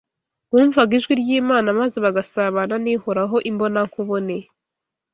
[0.51, 4.37] bumvaga ijwi ry’Imana, maze bagasabana n’Ihoraho imbona nkubone.